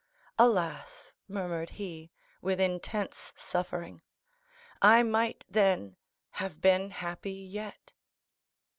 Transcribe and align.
"Alas," 0.39 1.13
murmured 1.27 1.69
he, 1.77 2.09
with 2.41 2.59
intense 2.59 3.31
suffering, 3.35 4.01
"I 4.81 5.03
might, 5.03 5.45
then, 5.47 5.95
have 6.31 6.59
been 6.59 6.89
happy 6.89 7.31
yet." 7.33 7.93